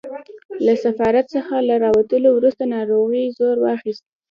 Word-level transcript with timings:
له 0.65 0.73
سفارت 0.85 1.25
څخه 1.35 1.55
له 1.67 1.75
راوتلو 1.83 2.29
وروسته 2.33 2.63
ناروغۍ 2.75 3.25
زور 3.37 3.57
واخیست. 3.61 4.05